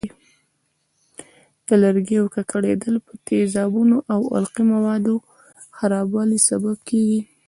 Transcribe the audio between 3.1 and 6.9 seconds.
تیزابونو او القلي موادو خرابوالي سبب